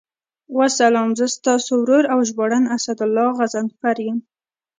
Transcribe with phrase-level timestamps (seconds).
[0.57, 4.17] والسلام، زه ستاسو ورور او ژباړن اسدالله غضنفر یم.